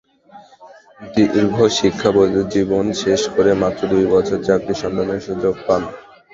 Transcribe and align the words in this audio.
দীর্ঘ 1.15 1.57
শিক্ষাজীবন 1.77 2.85
শেষ 3.03 3.21
করে 3.35 3.51
মাত্র 3.61 3.81
দুই 3.91 4.05
বছর 4.13 4.37
চাকরি 4.47 4.73
সন্ধানের 4.81 5.21
সুযোগ 5.27 5.55
পান। 5.67 5.81